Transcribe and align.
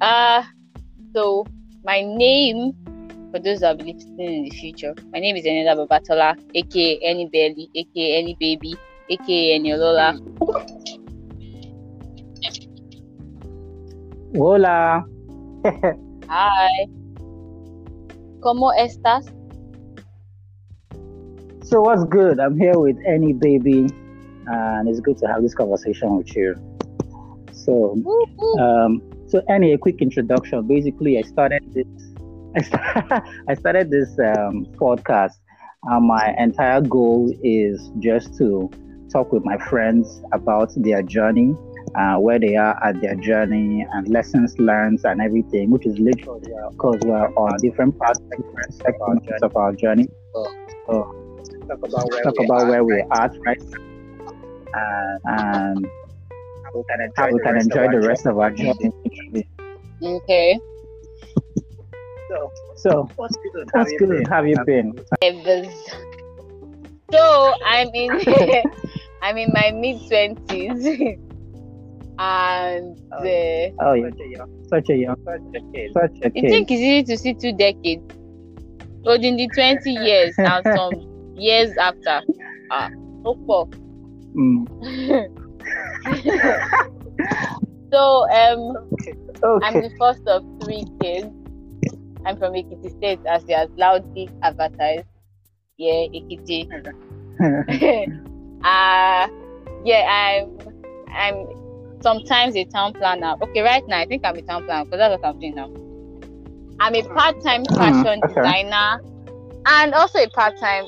Uh, 0.00 0.42
so 1.14 1.46
my 1.84 2.02
name, 2.02 2.72
for 3.32 3.38
those 3.38 3.60
that 3.60 3.78
will 3.78 3.84
be 3.84 3.92
listening 3.94 4.38
in 4.38 4.44
the 4.44 4.50
future, 4.50 4.94
my 5.12 5.18
name 5.18 5.36
is 5.36 5.44
Eneda 5.44 5.74
Babatola, 5.76 6.36
aka 6.54 6.98
Enny 7.02 7.26
Belly, 7.26 7.70
aka 7.74 8.18
Enny 8.18 8.36
Baby, 8.38 8.74
aka 9.08 9.58
Eniolola. 9.58 10.18
Hola. 14.36 15.04
Hi. 16.28 16.88
¿Cómo 18.40 18.72
estás? 18.72 19.26
So 21.62 21.80
what's 21.80 22.04
good? 22.04 22.38
I'm 22.38 22.58
here 22.58 22.78
with 22.78 22.96
Enny 23.06 23.32
Baby, 23.32 23.88
and 24.46 24.88
it's 24.88 25.00
good 25.00 25.18
to 25.18 25.26
have 25.26 25.42
this 25.42 25.54
conversation 25.54 26.16
with 26.16 26.34
you. 26.36 26.54
So, 27.52 27.96
um, 28.58 29.02
so 29.28 29.42
Enny, 29.48 29.72
a 29.72 29.78
quick 29.78 30.00
introduction. 30.00 30.66
Basically, 30.66 31.18
I 31.18 31.22
started 31.22 31.62
this. 31.74 31.86
I, 32.56 32.62
st- 32.62 33.22
I 33.48 33.54
started 33.54 33.90
this 33.90 34.08
um, 34.18 34.66
podcast. 34.76 35.34
And 35.84 36.08
my 36.08 36.34
entire 36.38 36.80
goal 36.80 37.32
is 37.42 37.90
just 38.00 38.36
to 38.38 38.70
talk 39.12 39.32
with 39.32 39.44
my 39.44 39.58
friends 39.68 40.22
about 40.32 40.72
their 40.76 41.02
journey, 41.02 41.54
uh, 41.94 42.16
where 42.16 42.38
they 42.38 42.56
are 42.56 42.82
at 42.84 43.00
their 43.00 43.14
journey, 43.14 43.86
and 43.92 44.08
lessons 44.08 44.58
learned, 44.58 45.00
and 45.04 45.20
everything, 45.20 45.70
which 45.70 45.86
is 45.86 45.98
literally 45.98 46.52
because 46.72 46.98
we're 47.04 47.28
on 47.36 47.56
different 47.58 47.96
parts, 47.98 48.18
different 48.18 48.74
segments 48.74 49.42
of 49.42 49.56
our 49.56 49.72
journey. 49.72 50.08
So, 50.34 50.44
talk 51.68 51.78
about 51.78 52.10
where, 52.10 52.22
talk 52.22 52.38
we, 52.38 52.44
about 52.44 52.62
are, 52.62 52.70
where 52.70 52.84
we're 52.84 53.06
at, 53.12 53.32
right? 53.46 53.62
And, 54.74 55.20
and 55.24 55.86
we 56.74 56.82
can 56.88 57.00
enjoy, 57.00 57.12
how 57.16 57.32
we 57.32 57.40
can 57.40 57.56
enjoy 57.56 57.88
the 57.90 58.06
rest 58.06 58.26
of 58.26 58.38
our 58.38 58.50
journey. 58.50 58.90
Okay. 60.02 60.58
So, 62.30 62.52
so 62.76 63.10
what's 63.16 63.36
good? 63.52 63.68
What's 63.72 63.92
good? 63.98 64.08
Been? 64.08 64.24
Have 64.26 64.46
you 64.46 64.56
been? 64.64 64.92
So 67.12 67.54
I'm 67.66 67.88
in 67.94 68.20
I'm 69.22 69.36
in 69.38 69.52
my 69.52 69.70
mid 69.72 70.00
twenties. 70.08 70.84
and 72.18 72.98
oh, 73.12 73.18
uh, 73.18 73.70
oh 73.80 73.94
yeah, 73.94 74.44
such 74.68 74.90
a 74.90 74.96
young, 74.96 75.16
such 75.24 75.40
a 75.54 75.60
kid, 75.72 75.90
such 75.92 76.18
a 76.22 76.30
kid. 76.30 76.32
You 76.34 76.48
think 76.48 76.70
it's 76.70 76.80
easy 76.80 77.02
to 77.04 77.16
see 77.16 77.34
two 77.34 77.56
decades? 77.56 78.02
But 79.04 79.24
in 79.24 79.36
the 79.36 79.48
twenty 79.54 79.92
years 79.92 80.34
and 80.38 80.66
some 80.66 80.92
years 81.36 81.76
after. 81.78 82.20
Ah, 82.70 82.90
so 83.24 83.68
Mm. 84.36 85.28
so 87.92 88.30
um, 88.30 88.76
okay. 89.42 89.66
I'm 89.66 89.74
the 89.82 89.90
first 89.98 90.26
of 90.26 90.44
three 90.62 90.84
kids. 91.00 91.28
I'm 92.26 92.36
from 92.36 92.52
Ekiti 92.54 92.90
State, 92.90 93.20
as 93.26 93.44
they 93.44 93.54
are 93.54 93.66
loudly 93.76 94.28
advertised. 94.42 95.06
Yeah, 95.76 96.06
Ekiti. 96.12 96.66
uh 98.64 99.28
yeah, 99.84 100.02
I'm 100.10 100.58
I'm 101.12 101.46
sometimes 102.00 102.56
a 102.56 102.64
town 102.64 102.92
planner. 102.94 103.34
Okay, 103.42 103.60
right 103.62 103.86
now 103.86 103.98
I 103.98 104.06
think 104.06 104.24
I'm 104.24 104.36
a 104.36 104.42
town 104.42 104.64
planner 104.64 104.84
because 104.84 104.98
that's 104.98 105.20
what 105.20 105.28
I'm 105.28 105.40
doing 105.40 105.54
now. 105.54 105.70
I'm 106.80 106.94
a 106.94 107.02
part-time 107.02 107.64
mm, 107.64 107.76
fashion 107.76 108.20
okay. 108.24 108.34
designer 108.34 109.00
and 109.66 109.94
also 109.94 110.18
a 110.20 110.28
part-time 110.30 110.84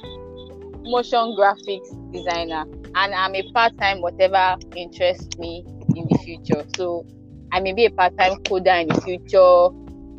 motion 0.83 1.37
graphics 1.37 2.13
designer 2.13 2.65
and 2.95 3.15
I'm 3.15 3.35
a 3.35 3.53
part-time 3.53 4.01
whatever 4.01 4.57
interests 4.77 5.39
me 5.39 5.65
in 5.97 6.07
the 6.11 6.19
future. 6.19 6.65
So 6.77 7.07
I 7.53 7.61
may 7.61 7.73
be 7.73 7.87
a 7.87 7.91
part-time 7.91 8.43
coder 8.45 8.83
in 8.83 8.89
the 8.89 9.01
future, 9.01 9.69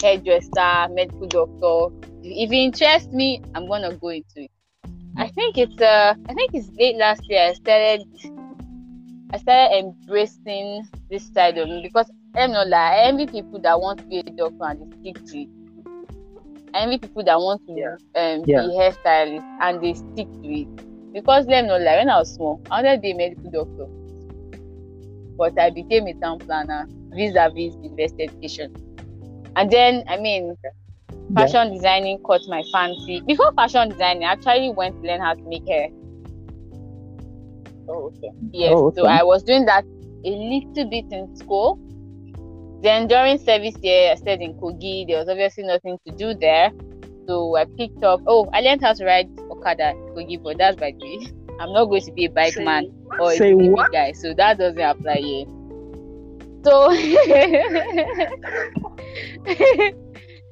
hairdresser, 0.02 0.94
medical 0.94 1.28
doctor. 1.28 1.96
If 2.24 2.52
it 2.52 2.56
interests 2.56 3.12
me, 3.12 3.42
I'm 3.56 3.68
gonna 3.68 3.96
go 3.96 4.10
into 4.10 4.44
it. 4.44 4.52
I 5.18 5.28
think 5.28 5.58
it's 5.58 5.82
uh 5.82 6.16
I 6.30 6.34
think 6.34 6.52
it's 6.54 6.70
late 6.78 6.96
last 6.96 7.30
year 7.30 7.42
I 7.42 7.54
started 7.54 8.04
I 9.34 9.38
started 9.38 9.78
embracing 9.78 10.88
this 11.10 11.32
side 11.34 11.58
of 11.58 11.68
me 11.68 11.82
because 11.84 12.10
I'm 12.36 12.52
not 12.52 12.68
like 12.68 12.80
I 12.80 12.98
envy 13.04 13.28
people 13.28 13.60
that 13.62 13.80
want 13.80 14.00
to 14.00 14.06
be 14.06 14.20
a 14.20 14.24
doctor 14.24 14.64
and 14.64 14.92
they 15.04 15.12
stick 15.12 15.26
to 15.26 15.42
it. 15.42 15.50
I 16.74 16.80
envy 16.84 16.98
people 16.98 17.24
that 17.24 17.40
want 17.40 17.62
to 17.68 17.74
yeah. 17.74 17.96
Um, 18.16 18.44
yeah. 18.46 18.62
be 18.62 18.68
hairstylist 18.70 19.58
and 19.62 19.82
they 19.84 19.94
stick 19.94 20.28
to 20.42 20.48
it. 20.48 20.91
Because 21.14 21.46
them 21.46 21.68
not 21.68 21.82
like 21.82 22.00
when 22.00 22.10
I 22.10 22.20
was 22.20 22.34
small, 22.34 22.62
I 22.70 22.82
wanted 22.82 22.96
to 22.96 23.02
be 23.02 23.12
a 23.12 23.16
medical 23.16 23.52
doctor. 23.52 23.88
But 25.38 25.60
I 25.60 25.70
became 25.70 26.08
a 26.08 26.14
town 26.14 26.40
planner 26.40 26.88
vis-a-vis 27.14 27.76
university 27.76 28.24
education. 28.24 28.74
And 29.56 29.70
then 29.70 30.04
I 30.08 30.18
mean 30.18 30.56
fashion 31.36 31.68
yeah. 31.68 31.74
designing 31.74 32.20
caught 32.20 32.42
my 32.48 32.64
fancy. 32.72 33.22
Before 33.22 33.52
fashion 33.54 33.90
designing, 33.90 34.24
I 34.24 34.34
actually 34.34 34.72
went 34.72 35.02
to 35.02 35.08
learn 35.08 35.22
how 35.22 35.34
to 35.34 35.44
make 35.44 35.68
hair. 35.68 35.90
Oh, 37.90 38.12
okay. 38.16 38.30
Yes, 38.54 38.74
oh, 38.76 38.88
okay. 38.88 39.02
so 39.02 39.08
I 39.08 39.24
was 39.24 39.44
doing 39.44 39.66
that 39.66 39.84
a 40.24 40.30
little 40.30 40.90
bit 40.90 41.06
in 41.12 41.36
school 41.36 41.80
then 42.82 43.08
during 43.08 43.38
service 43.38 43.76
year, 43.84 44.12
I 44.12 44.16
stayed 44.16 44.42
in 44.42 44.56
Kogi. 44.56 45.06
There 45.08 45.20
was 45.20 45.30
obviously 45.30 45.64
nothing 45.66 46.00
to 46.08 46.12
do 46.14 46.34
there. 46.34 46.72
So 47.32 47.56
I 47.56 47.64
picked 47.64 48.04
up, 48.04 48.20
oh, 48.28 48.50
I 48.52 48.60
learned 48.60 48.82
how 48.82 48.92
to 48.92 49.06
ride 49.06 49.30
Okada 49.50 49.94
Kogi, 50.14 50.38
but 50.44 50.58
that's 50.58 50.76
by 50.76 50.92
the 50.92 51.00
way. 51.00 51.28
I'm 51.62 51.72
not 51.72 51.86
going 51.86 52.02
to 52.02 52.12
be 52.12 52.26
a 52.26 52.30
bike 52.30 52.56
say, 52.56 52.66
man 52.66 52.92
or 53.18 53.32
a 53.32 53.40
baby 53.40 53.74
guy, 53.90 54.12
so 54.12 54.34
that 54.34 54.58
doesn't 54.58 54.82
apply 54.82 55.16
here. 55.16 55.46
So 56.66 56.92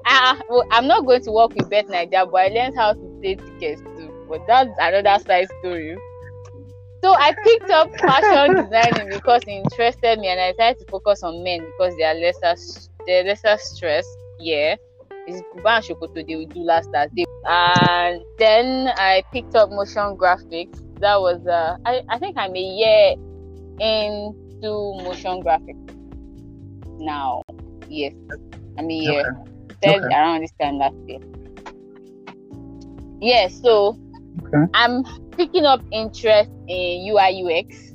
uh, 0.05 0.35
well, 0.47 0.63
I'm 0.71 0.87
not 0.87 1.05
going 1.05 1.21
to 1.23 1.31
work 1.33 1.53
with 1.53 1.69
Bet 1.69 1.89
Nigeria, 1.89 2.25
but 2.25 2.37
I 2.37 2.47
learned 2.47 2.77
how 2.77 2.93
to 2.93 3.19
pay 3.21 3.35
tickets 3.35 3.81
too. 3.97 4.13
But 4.29 4.47
that's 4.47 4.69
another 4.79 5.21
side 5.21 5.49
story. 5.59 5.97
So 7.03 7.13
I 7.13 7.33
picked 7.43 7.71
up 7.71 7.89
fashion 7.99 8.55
designing 8.63 9.09
because 9.09 9.41
it 9.45 9.51
interested 9.51 10.17
me, 10.17 10.29
and 10.29 10.39
I 10.39 10.53
decided 10.53 10.79
to 10.79 10.85
focus 10.89 11.23
on 11.23 11.43
men 11.43 11.59
because 11.59 11.93
they 11.97 12.05
are 12.05 12.15
lesser, 12.15 12.55
they're 13.05 13.25
lesser 13.25 13.57
stressed. 13.57 14.17
Yeah, 14.39 14.77
it's 15.29 15.41
Buba 15.53 15.77
and 15.77 15.85
Shokoto 15.85 16.25
they 16.25 16.35
will 16.35 16.45
do 16.47 16.59
last 16.59 16.89
last 16.89 17.13
day. 17.15 17.25
And 17.45 18.21
then 18.37 18.91
I 18.97 19.23
picked 19.31 19.55
up 19.55 19.69
motion 19.69 20.17
graphics. 20.17 20.81
That 20.99 21.19
was 21.21 21.45
uh, 21.47 21.77
I 21.85 22.01
I 22.09 22.19
think 22.19 22.37
I'm 22.37 22.55
a 22.55 22.59
year 22.59 23.15
into 23.79 24.97
motion 25.03 25.41
graphics 25.41 25.95
now. 26.99 27.41
Yes, 27.87 28.13
I'm 28.77 28.89
a 28.89 28.93
year. 28.93 29.37
Okay. 29.83 29.97
okay. 29.97 30.15
around 30.15 30.41
this 30.41 30.51
time 30.59 30.77
last 30.77 30.95
year. 31.07 31.19
Yeah, 33.21 33.47
so 33.47 33.97
okay. 34.43 34.69
I'm 34.73 35.03
picking 35.31 35.65
up 35.65 35.81
interest 35.91 36.51
in 36.67 37.07
UI 37.07 37.43
UX. 37.43 37.93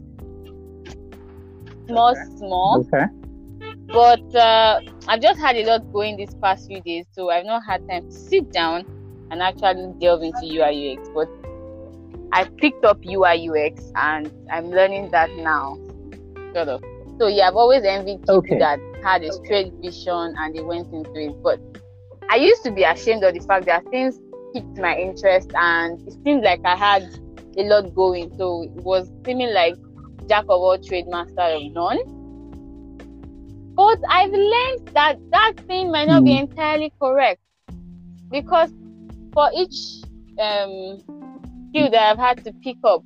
Small, 1.86 2.12
okay. 2.12 2.36
small. 2.38 2.80
Okay. 2.80 3.04
But 3.86 4.34
uh, 4.34 4.80
I've 5.08 5.20
just 5.20 5.38
had 5.38 5.56
a 5.56 5.64
lot 5.64 5.92
going 5.92 6.16
these 6.16 6.34
past 6.34 6.66
few 6.66 6.80
days, 6.80 7.06
so 7.12 7.30
I've 7.30 7.44
not 7.44 7.62
had 7.64 7.86
time 7.88 8.06
to 8.06 8.12
sit 8.12 8.50
down 8.52 8.84
and 9.30 9.42
actually 9.42 9.92
delve 10.00 10.22
into 10.22 10.44
UI 10.44 10.96
UX. 10.96 11.08
But 11.14 11.28
I 12.32 12.44
picked 12.44 12.84
up 12.84 12.98
UI 13.06 13.48
UX 13.48 13.92
and 13.94 14.32
I'm 14.50 14.70
learning 14.70 15.10
that 15.10 15.30
now. 15.36 15.78
Sort 16.54 16.68
of. 16.68 16.82
So 17.18 17.28
yeah, 17.28 17.48
I've 17.48 17.56
always 17.56 17.84
envied 17.84 18.20
people 18.22 18.36
okay. 18.36 18.58
that 18.58 18.80
had 19.02 19.22
a 19.22 19.32
straight 19.32 19.72
vision 19.74 20.34
and 20.38 20.54
they 20.54 20.62
went 20.62 20.92
into 20.92 21.14
it. 21.14 21.42
But 21.42 21.60
I 22.28 22.36
used 22.36 22.64
to 22.64 22.70
be 22.70 22.82
ashamed 22.82 23.22
of 23.22 23.34
the 23.34 23.40
fact 23.40 23.66
that 23.66 23.84
things 23.90 24.18
piqued 24.52 24.78
my 24.78 24.96
interest 24.96 25.52
and 25.54 26.00
it 26.08 26.14
seemed 26.24 26.42
like 26.42 26.60
I 26.64 26.74
had 26.74 27.02
a 27.56 27.62
lot 27.62 27.94
going. 27.94 28.36
So 28.36 28.62
it 28.62 28.82
was 28.82 29.10
seeming 29.24 29.52
like 29.54 29.76
jack 30.28 30.44
of 30.44 30.50
all 30.50 30.78
trade, 30.78 31.06
master 31.06 31.40
of 31.40 31.72
none. 31.72 31.98
But 33.74 33.98
I've 34.08 34.30
learned 34.30 34.88
that 34.94 35.18
that 35.30 35.54
thing 35.66 35.90
might 35.90 36.06
not 36.06 36.22
mm. 36.22 36.26
be 36.26 36.36
hmm. 36.36 36.50
entirely 36.50 36.92
correct 37.00 37.40
because 38.30 38.72
for 39.32 39.50
each 39.54 40.02
um, 40.38 41.02
skill 41.70 41.90
that 41.90 42.10
I've 42.10 42.18
had 42.18 42.44
to 42.44 42.52
pick 42.62 42.76
up, 42.84 43.02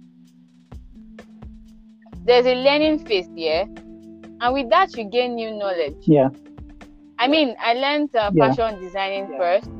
there's 2.25 2.44
a 2.44 2.55
learning 2.55 3.06
phase 3.06 3.29
here, 3.35 3.65
and 4.41 4.53
with 4.53 4.69
that 4.69 4.94
you 4.97 5.05
gain 5.05 5.37
new 5.37 5.50
knowledge. 5.50 5.97
Yeah. 6.03 6.29
I 7.19 7.26
mean, 7.26 7.56
I 7.59 7.73
learned 7.73 8.14
uh, 8.14 8.31
fashion 8.32 8.75
yeah. 8.75 8.81
designing 8.81 9.32
yeah. 9.32 9.38
first, 9.38 9.71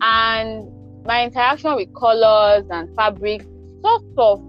and 0.00 1.04
my 1.06 1.24
interaction 1.24 1.76
with 1.76 1.94
colors 1.94 2.64
and 2.70 2.94
fabric 2.96 3.42
sort 3.82 4.02
of 4.16 4.42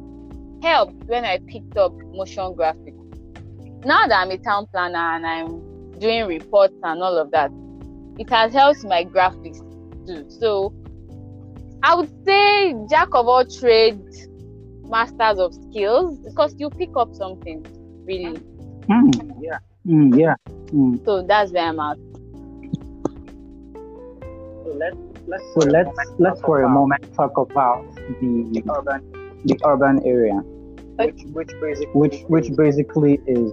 helped 0.63 1.03
when 1.05 1.25
I 1.25 1.39
picked 1.47 1.77
up 1.77 1.93
motion 2.13 2.55
graphics. 2.55 2.96
Now 3.85 4.07
that 4.07 4.19
I'm 4.19 4.31
a 4.31 4.37
town 4.37 4.67
planner 4.71 4.97
and 4.97 5.25
I'm 5.25 5.99
doing 5.99 6.25
reports 6.27 6.73
and 6.83 7.01
all 7.01 7.17
of 7.17 7.31
that, 7.31 7.51
it 8.17 8.29
has 8.29 8.53
helped 8.53 8.83
my 8.83 9.05
graphics 9.05 9.59
too. 10.07 10.25
So 10.29 10.73
I 11.83 11.95
would 11.95 12.09
say 12.25 12.73
jack 12.89 13.09
of 13.13 13.27
all 13.27 13.45
trades, 13.45 14.27
masters 14.89 15.39
of 15.39 15.53
skills, 15.69 16.17
because 16.25 16.55
you 16.57 16.69
pick 16.71 16.89
up 16.97 17.13
something 17.13 17.63
really. 18.05 18.39
Mm, 18.89 19.41
yeah. 19.41 19.59
Mm, 19.85 20.17
yeah. 20.17 20.35
Mm. 20.73 21.03
So 21.05 21.21
that's 21.21 21.51
where 21.51 21.67
I'm 21.67 21.79
at. 21.79 21.97
So 24.63 24.73
let's 24.75 24.97
let's 25.27 25.43
so 25.53 25.59
let's 25.69 25.89
let's 26.17 26.41
for 26.41 26.61
a 26.63 26.69
moment 26.69 27.01
talk 27.15 27.37
about 27.37 27.85
the 28.21 28.63
urban 28.69 29.01
the 29.45 29.59
urban 29.65 30.01
area, 30.05 30.41
which 30.97 31.23
which 31.33 31.51
basically 31.61 31.87
which 31.93 32.21
which 32.27 32.55
basically 32.55 33.19
is 33.27 33.51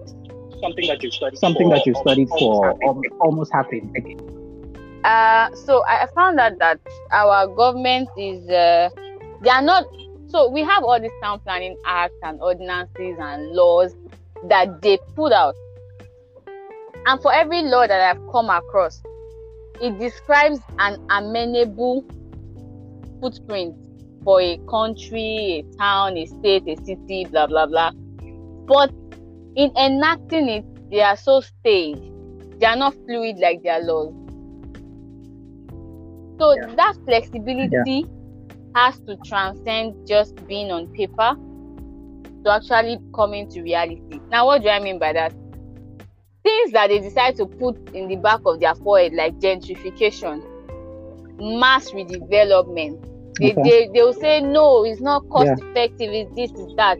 something 0.60 0.86
that 0.88 1.02
you 1.02 1.10
studied 1.10 1.38
something 1.38 1.68
that 1.68 1.86
you 1.86 1.94
studied 1.94 2.28
for 2.28 2.72
almost, 2.82 3.08
almost 3.20 3.52
half 3.52 3.66
a. 3.72 5.06
Uh, 5.06 5.54
so 5.54 5.84
I 5.86 6.06
found 6.14 6.40
out 6.40 6.58
that 6.58 6.80
our 7.10 7.46
government 7.48 8.08
is 8.16 8.48
uh, 8.48 8.88
they 9.42 9.50
are 9.50 9.62
not 9.62 9.84
so 10.28 10.48
we 10.48 10.62
have 10.62 10.82
all 10.82 11.00
these 11.00 11.10
town 11.22 11.40
planning 11.40 11.76
acts 11.84 12.14
and 12.22 12.40
ordinances 12.40 13.16
and 13.18 13.52
laws 13.52 13.94
that 14.48 14.80
they 14.82 14.98
put 15.14 15.32
out. 15.32 15.54
And 17.06 17.20
for 17.20 17.34
every 17.34 17.62
law 17.62 17.86
that 17.86 18.00
i've 18.00 18.32
come 18.32 18.48
across 18.48 19.02
it 19.80 19.98
describes 19.98 20.60
an 20.78 21.04
amenable 21.10 22.04
footprint 23.20 23.76
for 24.24 24.40
a 24.40 24.58
country 24.68 25.64
a 25.64 25.76
town 25.76 26.16
a 26.16 26.26
state 26.26 26.66
a 26.66 26.76
city 26.84 27.26
blah 27.30 27.46
blah 27.46 27.66
blah 27.66 27.90
but 28.66 28.90
in 29.56 29.70
enacting 29.76 30.48
it 30.48 30.90
they 30.90 31.00
are 31.00 31.16
so 31.16 31.40
staid 31.40 32.00
they 32.58 32.66
are 32.66 32.76
not 32.76 32.94
fluid 33.06 33.36
like 33.38 33.62
their 33.62 33.80
laws 33.80 34.12
so 36.38 36.54
yeah. 36.54 36.74
that 36.74 36.94
flexibility 37.04 38.04
yeah 38.06 38.24
has 38.74 38.98
to 39.00 39.16
transcend 39.24 39.94
just 40.06 40.34
being 40.46 40.70
on 40.70 40.88
paper 40.88 41.36
to 42.44 42.52
actually 42.52 42.98
coming 43.14 43.48
to 43.50 43.62
reality. 43.62 44.20
Now, 44.30 44.46
what 44.46 44.62
do 44.62 44.68
I 44.68 44.80
mean 44.80 44.98
by 44.98 45.12
that? 45.12 45.32
Things 46.42 46.72
that 46.72 46.88
they 46.88 46.98
decide 46.98 47.36
to 47.36 47.46
put 47.46 47.76
in 47.94 48.08
the 48.08 48.16
back 48.16 48.40
of 48.44 48.60
their 48.60 48.74
forehead, 48.74 49.14
like 49.14 49.38
gentrification, 49.38 50.42
mass 51.38 51.90
redevelopment, 51.92 53.08
they, 53.38 53.52
okay. 53.52 53.62
they, 53.62 53.90
they 53.92 54.02
will 54.02 54.12
say, 54.12 54.40
no, 54.40 54.84
it's 54.84 55.00
not 55.00 55.28
cost 55.28 55.46
yeah. 55.46 55.70
effective, 55.70 56.10
it's 56.12 56.34
this, 56.34 56.50
is 56.52 56.74
that. 56.76 56.98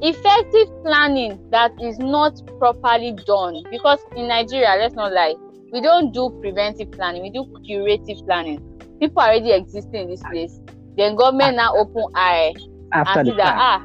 Effective 0.00 0.68
planning 0.82 1.38
that 1.50 1.72
is 1.80 1.98
not 1.98 2.40
properly 2.58 3.16
done, 3.26 3.62
because 3.70 4.00
in 4.16 4.28
Nigeria, 4.28 4.76
let's 4.78 4.94
not 4.94 5.12
lie, 5.12 5.34
we 5.72 5.80
don't 5.80 6.12
do 6.12 6.30
preventive 6.40 6.90
planning, 6.92 7.22
we 7.22 7.30
do 7.30 7.46
curative 7.64 8.18
planning. 8.26 8.60
People 8.98 9.22
already 9.22 9.52
existing 9.52 10.02
in 10.02 10.08
this 10.08 10.22
place 10.22 10.60
then 10.96 11.16
government 11.16 11.56
now 11.56 11.74
open 11.76 12.04
eye 12.14 12.52
After 12.92 13.20
and 13.20 13.28
see 13.28 13.36
that 13.36 13.54
ah 13.56 13.84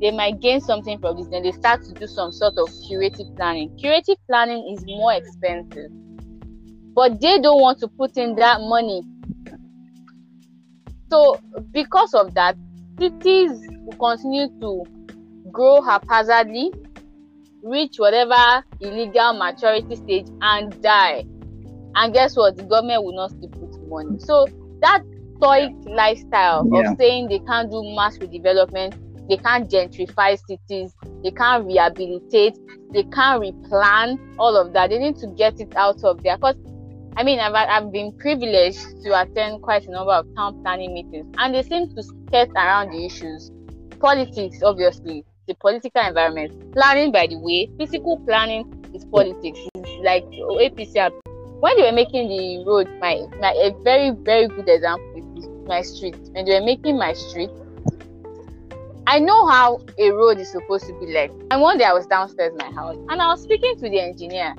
they 0.00 0.12
might 0.12 0.40
gain 0.40 0.60
something 0.60 0.96
from 1.00 1.16
this. 1.16 1.26
Then 1.26 1.42
they 1.42 1.50
start 1.50 1.82
to 1.82 1.92
do 1.92 2.06
some 2.06 2.30
sort 2.30 2.54
of 2.56 2.68
curative 2.86 3.34
planning. 3.34 3.76
Curative 3.78 4.16
planning 4.28 4.72
is 4.72 4.86
more 4.86 5.12
expensive, 5.12 5.90
but 6.94 7.20
they 7.20 7.40
don't 7.40 7.60
want 7.60 7.80
to 7.80 7.88
put 7.88 8.16
in 8.16 8.36
that 8.36 8.60
money. 8.60 9.02
So 11.10 11.40
because 11.72 12.14
of 12.14 12.34
that, 12.34 12.56
cities 12.98 13.66
will 13.80 13.96
continue 13.96 14.48
to 14.60 14.84
grow 15.50 15.80
haphazardly, 15.80 16.72
reach 17.62 17.96
whatever 17.98 18.64
illegal 18.80 19.32
maturity 19.34 19.96
stage, 19.96 20.26
and 20.40 20.80
die. 20.82 21.24
And 21.94 22.12
guess 22.12 22.36
what? 22.36 22.56
The 22.56 22.64
government 22.64 23.04
will 23.04 23.16
not 23.16 23.30
still 23.30 23.48
put 23.48 23.88
money. 23.88 24.18
So 24.18 24.46
that 24.80 25.02
stoic 25.36 25.72
lifestyle 25.86 26.68
yeah. 26.72 26.92
of 26.92 26.98
saying 26.98 27.28
they 27.28 27.38
can't 27.40 27.70
do 27.70 27.82
mass 27.94 28.18
redevelopment, 28.18 28.96
they 29.28 29.36
can't 29.36 29.70
gentrify 29.70 30.38
cities, 30.46 30.94
they 31.22 31.30
can't 31.30 31.64
rehabilitate, 31.66 32.58
they 32.92 33.04
can't 33.04 33.42
replan, 33.42 34.18
all 34.38 34.56
of 34.56 34.72
that. 34.72 34.90
They 34.90 34.98
need 34.98 35.16
to 35.16 35.26
get 35.28 35.60
it 35.60 35.74
out 35.76 36.02
of 36.04 36.22
there. 36.22 36.36
Because, 36.36 36.56
I 37.16 37.24
mean, 37.24 37.40
I've, 37.40 37.54
I've 37.54 37.92
been 37.92 38.12
privileged 38.18 39.02
to 39.04 39.20
attend 39.20 39.62
quite 39.62 39.86
a 39.86 39.90
number 39.90 40.12
of 40.12 40.26
town 40.36 40.62
planning 40.62 40.94
meetings, 40.94 41.34
and 41.38 41.54
they 41.54 41.62
seem 41.62 41.94
to 41.94 42.02
skirt 42.02 42.50
around 42.54 42.90
the 42.90 43.04
issues. 43.04 43.50
Politics, 43.98 44.62
obviously, 44.62 45.24
the 45.46 45.54
political 45.54 46.00
environment. 46.00 46.72
Planning, 46.72 47.10
by 47.10 47.26
the 47.26 47.38
way, 47.38 47.70
physical 47.78 48.18
planning 48.20 48.64
is 48.94 49.04
politics. 49.04 49.58
It's 49.74 50.04
like 50.04 50.24
APC 50.26 51.10
when 51.60 51.76
they 51.76 51.82
were 51.82 51.92
making 51.92 52.28
the 52.28 52.64
road, 52.64 52.88
my, 53.00 53.26
my 53.40 53.50
a 53.50 53.72
very 53.82 54.10
very 54.10 54.46
good 54.46 54.68
example 54.68 55.34
is 55.36 55.48
my 55.66 55.82
street. 55.82 56.16
When 56.32 56.44
they 56.44 56.54
were 56.54 56.64
making 56.64 56.96
my 56.96 57.12
street, 57.14 57.50
I 59.08 59.18
know 59.18 59.46
how 59.46 59.80
a 59.98 60.10
road 60.10 60.38
is 60.38 60.52
supposed 60.52 60.86
to 60.86 60.92
be 61.00 61.06
like. 61.06 61.32
And 61.50 61.60
one 61.60 61.78
day 61.78 61.84
I 61.84 61.92
was 61.92 62.06
downstairs 62.06 62.52
in 62.52 62.58
my 62.58 62.70
house 62.70 62.96
and 63.08 63.20
I 63.20 63.26
was 63.28 63.42
speaking 63.42 63.76
to 63.78 63.88
the 63.88 64.00
engineer. 64.00 64.54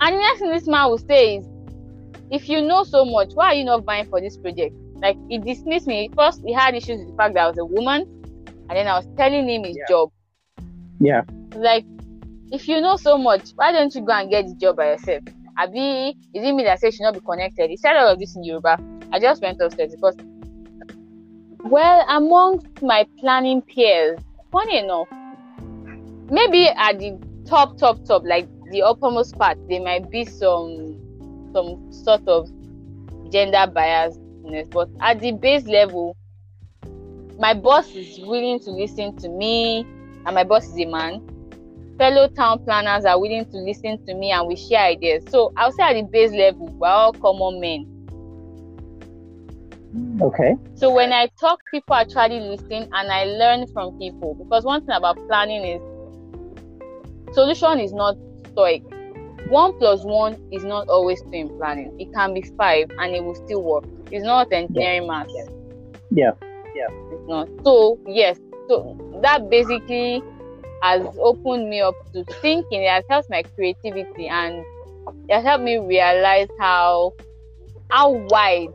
And 0.00 0.14
the 0.14 0.18
next 0.18 0.40
thing 0.40 0.50
this 0.50 0.66
man 0.66 0.90
would 0.90 1.06
say 1.06 1.36
is, 1.36 1.46
if 2.30 2.48
you 2.48 2.62
know 2.62 2.84
so 2.84 3.04
much, 3.04 3.32
why 3.34 3.46
are 3.48 3.54
you 3.54 3.64
not 3.64 3.84
buying 3.84 4.06
for 4.06 4.20
this 4.20 4.36
project? 4.36 4.74
Like 4.96 5.16
he 5.28 5.38
dismissed 5.38 5.86
me. 5.86 6.10
First, 6.16 6.42
he 6.44 6.52
had 6.52 6.74
issues 6.74 6.98
with 7.00 7.08
the 7.10 7.16
fact 7.16 7.34
that 7.34 7.44
I 7.44 7.48
was 7.48 7.58
a 7.58 7.64
woman, 7.64 8.02
and 8.68 8.70
then 8.70 8.86
I 8.86 8.96
was 8.96 9.06
telling 9.16 9.48
him 9.48 9.64
his 9.64 9.76
yeah. 9.76 9.84
job. 9.88 10.10
Yeah. 11.00 11.22
Like, 11.56 11.84
if 12.50 12.68
you 12.68 12.80
know 12.80 12.96
so 12.96 13.18
much, 13.18 13.50
why 13.56 13.72
don't 13.72 13.94
you 13.94 14.00
go 14.00 14.12
and 14.12 14.30
get 14.30 14.46
the 14.46 14.54
job 14.54 14.76
by 14.76 14.92
yourself? 14.92 15.22
Abi, 15.58 16.16
is 16.34 16.44
it 16.44 16.52
me 16.52 16.64
that 16.64 16.80
said 16.80 16.94
she 16.94 17.02
not 17.02 17.14
be 17.14 17.20
connected? 17.20 17.70
He 17.70 17.76
said 17.76 17.96
all 17.96 18.08
of 18.08 18.18
this 18.18 18.34
in 18.34 18.42
Yoruba. 18.42 18.78
I 19.12 19.20
just 19.20 19.40
went 19.42 19.60
upstairs 19.60 19.94
because, 19.94 20.16
well, 21.64 22.04
amongst 22.08 22.82
my 22.82 23.06
planning 23.20 23.62
peers, 23.62 24.18
funny 24.50 24.78
enough, 24.78 25.06
maybe 26.30 26.66
at 26.68 26.98
the 26.98 27.16
top, 27.46 27.78
top, 27.78 28.04
top, 28.04 28.22
like 28.24 28.48
the 28.72 28.82
uppermost 28.82 29.38
part, 29.38 29.58
there 29.68 29.80
might 29.82 30.10
be 30.10 30.24
some, 30.24 30.93
some 31.54 31.92
sort 31.92 32.26
of 32.28 32.48
gender 33.30 33.66
biasness, 33.74 34.70
but 34.70 34.88
at 35.00 35.20
the 35.20 35.32
base 35.32 35.64
level, 35.64 36.16
my 37.38 37.54
boss 37.54 37.88
is 37.94 38.20
willing 38.20 38.60
to 38.60 38.70
listen 38.70 39.16
to 39.16 39.28
me, 39.28 39.86
and 40.26 40.34
my 40.34 40.44
boss 40.44 40.66
is 40.66 40.76
a 40.78 40.84
man 40.84 41.22
fellow 41.98 42.28
town 42.28 42.64
planners 42.64 43.04
are 43.04 43.20
willing 43.20 43.44
to 43.46 43.56
listen 43.58 44.04
to 44.06 44.14
me 44.14 44.30
and 44.30 44.46
we 44.48 44.56
share 44.56 44.84
ideas. 44.84 45.24
So 45.30 45.52
I'll 45.56 45.72
say 45.72 45.82
at 45.82 45.94
the 45.94 46.02
base 46.02 46.32
level, 46.32 46.68
we're 46.68 46.88
all 46.88 47.12
common 47.12 47.60
men. 47.60 47.90
Okay. 50.20 50.56
So 50.74 50.92
when 50.92 51.12
I 51.12 51.28
talk, 51.40 51.60
people 51.70 51.94
actually 51.94 52.40
listen 52.40 52.88
and 52.92 53.12
I 53.12 53.24
learn 53.24 53.66
from 53.72 53.96
people. 53.98 54.34
Because 54.34 54.64
one 54.64 54.84
thing 54.84 54.94
about 54.96 55.16
planning 55.28 55.64
is 55.64 57.34
solution 57.34 57.78
is 57.78 57.92
not 57.92 58.16
stoic. 58.48 58.82
One 59.48 59.78
plus 59.78 60.04
one 60.04 60.40
is 60.50 60.64
not 60.64 60.88
always 60.88 61.20
two 61.22 61.32
in 61.32 61.56
planning. 61.58 61.94
It 62.00 62.12
can 62.12 62.34
be 62.34 62.42
five 62.56 62.90
and 62.98 63.14
it 63.14 63.22
will 63.22 63.34
still 63.34 63.62
work. 63.62 63.84
It's 64.10 64.24
not 64.24 64.52
engineering 64.52 65.02
yeah. 65.02 65.08
math. 65.08 65.28
Yeah. 66.10 66.32
Yeah. 66.74 66.88
It's 67.12 67.28
not. 67.28 67.48
So 67.64 67.98
yes. 68.06 68.38
So 68.68 68.96
that 69.22 69.50
basically 69.50 70.22
has 70.82 71.06
opened 71.18 71.68
me 71.68 71.80
up 71.80 71.94
to 72.12 72.24
thinking. 72.40 72.82
It 72.82 72.90
has 72.90 73.04
helped 73.08 73.30
my 73.30 73.42
creativity 73.42 74.28
and 74.28 74.64
it 75.28 75.34
has 75.34 75.44
helped 75.44 75.64
me 75.64 75.78
realize 75.78 76.48
how 76.58 77.12
how 77.90 78.10
wide 78.10 78.72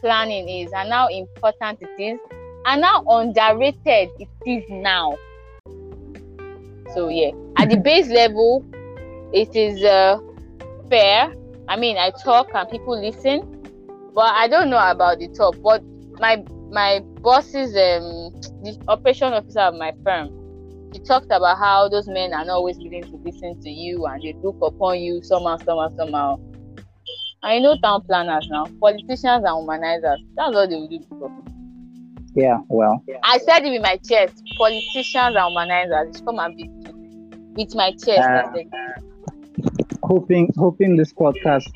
planning 0.00 0.48
is 0.48 0.72
and 0.72 0.92
how 0.92 1.08
important 1.08 1.80
it 1.80 2.02
is 2.02 2.18
and 2.66 2.84
how 2.84 3.04
underrated 3.08 4.10
it 4.18 4.28
is 4.46 4.64
now. 4.68 5.16
So 6.94 7.08
yeah, 7.08 7.30
at 7.56 7.70
the 7.70 7.76
base 7.76 8.08
level, 8.08 8.64
it 9.32 9.54
is 9.54 9.82
uh, 9.82 10.18
fair. 10.88 11.32
I 11.68 11.76
mean, 11.76 11.96
I 11.96 12.12
talk 12.24 12.48
and 12.54 12.68
people 12.68 13.00
listen, 13.00 13.40
but 14.14 14.34
I 14.34 14.48
don't 14.48 14.70
know 14.70 14.78
about 14.78 15.18
the 15.18 15.28
top. 15.28 15.54
But 15.62 15.82
my 16.18 16.44
my 16.70 17.00
boss's 17.20 17.70
um 17.70 18.32
the 18.62 18.76
operation 18.88 19.32
officer 19.32 19.60
of 19.60 19.74
my 19.74 19.92
firm 20.04 20.46
she 20.96 21.02
talked 21.02 21.26
about 21.26 21.58
how 21.58 21.88
those 21.88 22.08
men 22.08 22.32
are 22.32 22.44
not 22.44 22.54
always 22.54 22.78
willing 22.78 23.02
to 23.02 23.16
listen 23.24 23.60
to 23.60 23.70
you 23.70 24.06
and 24.06 24.22
they 24.22 24.34
look 24.42 24.56
upon 24.62 24.98
you 24.98 25.22
somehow, 25.22 25.58
somehow, 25.58 25.94
somehow. 25.96 26.38
I 27.42 27.58
know 27.58 27.76
town 27.82 28.02
planners 28.06 28.48
now, 28.50 28.64
politicians 28.80 29.22
and 29.24 29.46
humanizers. 29.46 30.18
That's 30.36 30.54
what 30.54 30.70
they 30.70 30.76
will 30.76 30.88
do 30.88 31.00
before. 31.00 31.30
Yeah, 32.34 32.58
well. 32.68 33.04
I 33.22 33.38
said 33.38 33.64
it 33.64 33.70
with 33.70 33.82
my 33.82 33.98
chest. 34.08 34.42
Politicians 34.56 35.36
and 35.36 35.36
humanizers. 35.36 36.24
Come 36.24 36.38
and 36.38 36.56
beat 36.56 36.70
with 37.56 37.74
my 37.74 37.90
chest. 37.92 38.28
Uh, 38.28 38.52
hoping, 40.06 40.50
hoping 40.56 40.96
this 40.96 41.12
podcast 41.12 41.66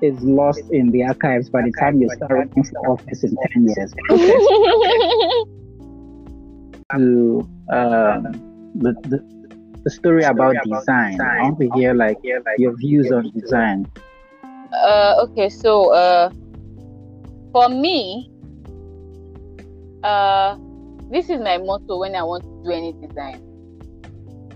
is 0.00 0.20
lost 0.22 0.62
in 0.70 0.90
the 0.90 1.04
archives 1.04 1.50
by 1.50 1.62
the 1.62 1.72
time 1.78 2.00
you 2.00 2.08
start 2.08 2.32
running 2.32 2.64
for 2.64 2.90
office 2.90 3.22
in 3.22 3.36
ten 3.52 3.68
years. 3.68 3.94
to 6.92 7.48
um, 7.70 8.22
the, 8.74 8.92
the, 9.08 9.18
the 9.84 9.90
story 9.90 10.24
about 10.24 10.56
design. 10.64 11.20
I 11.20 11.42
want 11.42 11.60
to 11.60 11.70
hear 11.74 11.94
like 11.94 12.18
your 12.58 12.76
views 12.76 13.10
on 13.12 13.30
design. 13.30 13.90
Uh, 14.72 15.24
okay, 15.24 15.48
so 15.48 15.92
uh, 15.92 16.30
for 17.52 17.68
me, 17.68 18.30
uh, 20.02 20.56
this 21.10 21.28
is 21.28 21.40
my 21.40 21.58
motto 21.58 21.98
when 22.00 22.14
I 22.14 22.22
want 22.22 22.42
to 22.44 22.62
do 22.64 22.70
any 22.70 22.92
design. 22.92 23.51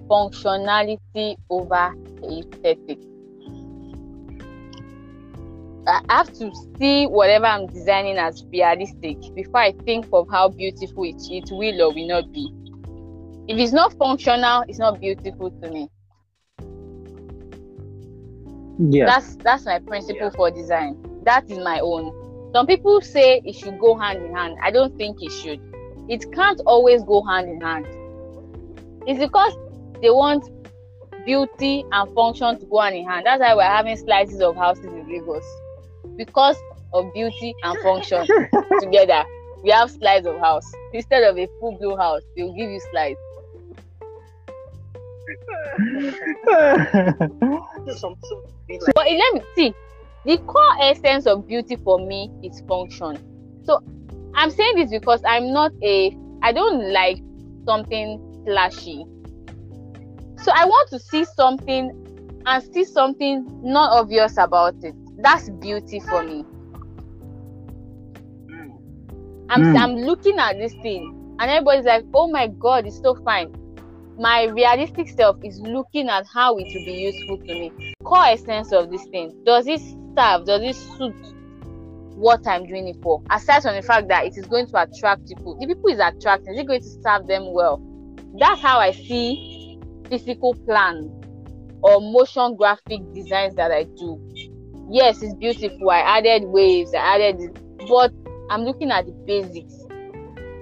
Functionality 0.08 1.36
over 1.50 1.94
aesthetic. 2.22 2.98
I 5.88 6.00
have 6.08 6.32
to 6.34 6.50
see 6.78 7.06
whatever 7.06 7.46
I'm 7.46 7.66
designing 7.68 8.16
as 8.18 8.44
realistic 8.46 9.18
before 9.34 9.60
I 9.60 9.72
think 9.84 10.06
of 10.12 10.28
how 10.30 10.48
beautiful 10.48 11.04
it, 11.04 11.22
it 11.30 11.48
will 11.52 11.82
or 11.82 11.94
will 11.94 12.08
not 12.08 12.32
be. 12.32 12.52
If 13.48 13.58
it's 13.58 13.72
not 13.72 13.92
functional, 13.94 14.64
it's 14.66 14.78
not 14.80 15.00
beautiful 15.00 15.50
to 15.62 15.70
me. 15.70 15.88
Yeah. 18.78 19.06
That's 19.06 19.36
that's 19.36 19.64
my 19.64 19.78
principle 19.78 20.22
yeah. 20.22 20.30
for 20.30 20.50
design. 20.50 20.96
That 21.24 21.48
is 21.50 21.58
my 21.58 21.78
own. 21.80 22.50
Some 22.52 22.66
people 22.66 23.00
say 23.00 23.40
it 23.44 23.54
should 23.54 23.78
go 23.78 23.96
hand 23.96 24.24
in 24.24 24.34
hand. 24.34 24.56
I 24.62 24.70
don't 24.70 24.96
think 24.96 25.18
it 25.22 25.30
should. 25.30 25.60
It 26.08 26.30
can't 26.32 26.60
always 26.66 27.02
go 27.04 27.22
hand 27.22 27.48
in 27.48 27.60
hand. 27.60 27.86
It's 29.06 29.20
because 29.20 29.54
they 30.00 30.10
want 30.10 30.48
beauty 31.24 31.84
and 31.90 32.14
function 32.14 32.58
to 32.58 32.66
go 32.66 32.80
hand 32.80 32.96
in 32.96 33.08
hand. 33.08 33.26
That's 33.26 33.40
why 33.40 33.54
we're 33.54 33.62
having 33.62 33.96
slices 33.96 34.40
of 34.40 34.56
houses 34.56 34.84
in 34.84 35.08
Lagos 35.08 35.44
because 36.16 36.56
of 36.92 37.12
beauty 37.12 37.54
and 37.62 37.78
function 37.80 38.26
together. 38.80 39.24
We 39.62 39.70
have 39.70 39.90
slides 39.90 40.26
of 40.26 40.38
house 40.38 40.70
instead 40.92 41.24
of 41.24 41.36
a 41.36 41.48
full 41.60 41.76
blown 41.78 41.98
house. 41.98 42.22
They'll 42.36 42.54
give 42.54 42.70
you 42.70 42.80
slides. 42.92 43.18
but 48.94 49.06
let 49.06 49.34
me 49.34 49.42
see. 49.54 49.74
The 50.24 50.38
core 50.38 50.76
essence 50.80 51.26
of 51.26 51.46
beauty 51.46 51.76
for 51.76 51.98
me 51.98 52.30
is 52.42 52.62
function. 52.68 53.16
So 53.64 53.82
I'm 54.34 54.50
saying 54.50 54.76
this 54.76 54.90
because 54.90 55.22
I'm 55.26 55.52
not 55.52 55.72
a. 55.82 56.16
I 56.42 56.52
don't 56.52 56.92
like 56.92 57.18
something 57.64 58.20
flashy. 58.44 59.04
So 60.42 60.52
I 60.54 60.64
want 60.64 60.90
to 60.90 60.98
see 60.98 61.24
something 61.24 62.42
and 62.46 62.74
see 62.74 62.84
something 62.84 63.46
not 63.62 63.92
obvious 63.92 64.36
about 64.38 64.76
it 64.82 64.94
that's 65.18 65.48
beauty 65.50 66.00
for 66.00 66.22
me. 66.22 66.44
I'm 69.48 69.62
mm. 69.62 69.78
I'm 69.78 69.96
looking 69.96 70.38
at 70.38 70.56
this 70.58 70.72
thing 70.82 71.36
and 71.38 71.50
everybody's 71.50 71.84
like, 71.84 72.04
oh 72.14 72.28
my 72.28 72.48
god, 72.48 72.86
it's 72.86 73.00
so 73.00 73.14
fine. 73.14 73.54
My 74.18 74.44
realistic 74.44 75.08
self 75.08 75.36
is 75.44 75.60
looking 75.60 76.08
at 76.08 76.26
how 76.32 76.56
it 76.56 76.66
will 76.74 76.84
be 76.84 76.92
useful 76.92 77.38
to 77.38 77.44
me. 77.44 77.94
Core 78.02 78.26
essence 78.26 78.72
of 78.72 78.90
this 78.90 79.04
thing. 79.06 79.34
Does 79.44 79.66
it 79.66 79.80
serve? 79.80 80.46
Does 80.46 80.62
it 80.62 80.74
suit 80.74 81.14
what 82.16 82.46
I'm 82.46 82.66
doing 82.66 82.88
it 82.88 82.96
for? 83.02 83.22
Aside 83.30 83.62
from 83.62 83.76
the 83.76 83.82
fact 83.82 84.08
that 84.08 84.24
it 84.26 84.36
is 84.36 84.46
going 84.46 84.66
to 84.66 84.82
attract 84.82 85.28
people. 85.28 85.56
The 85.60 85.66
people 85.66 85.90
is 85.90 86.00
attracting, 86.00 86.54
is 86.54 86.60
it 86.60 86.66
going 86.66 86.80
to 86.80 86.88
serve 87.02 87.26
them 87.26 87.52
well? 87.52 87.80
That's 88.38 88.60
how 88.60 88.78
I 88.78 88.90
see 88.90 89.55
physical 90.08 90.54
plans 90.66 91.10
or 91.82 92.00
motion 92.00 92.56
graphic 92.56 93.00
designs 93.14 93.54
that 93.56 93.70
I 93.70 93.84
do 93.84 94.20
yes, 94.90 95.22
it's 95.22 95.34
beautiful. 95.34 95.90
I 95.90 96.00
added 96.00 96.44
waves, 96.44 96.94
I 96.94 97.16
added, 97.16 97.58
but 97.88 98.12
I'm 98.50 98.62
looking 98.62 98.90
at 98.90 99.06
the 99.06 99.12
basics. 99.26 99.74